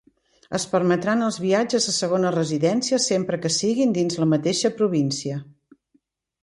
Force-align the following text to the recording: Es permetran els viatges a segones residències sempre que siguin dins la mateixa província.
Es 0.59 0.63
permetran 0.69 1.21
els 1.25 1.37
viatges 1.43 1.87
a 1.91 1.93
segones 1.97 2.33
residències 2.37 3.07
sempre 3.13 3.41
que 3.45 3.53
siguin 3.59 3.95
dins 4.01 4.19
la 4.23 4.31
mateixa 4.35 4.75
província. 4.81 5.41